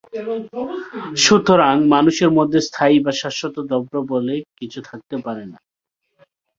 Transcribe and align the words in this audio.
সুতরাং, 1.15 1.75
মানুষের 1.87 2.29
মধ্যে 2.37 2.59
স্থায়ী 2.61 2.97
বা 2.99 3.11
শাশ্বত 3.21 3.55
দ্রব্য 3.69 3.93
বলে 4.11 4.35
কিছু 4.59 4.79
থাকতে 4.89 5.15
পারে 5.25 5.43
না। 5.45 5.57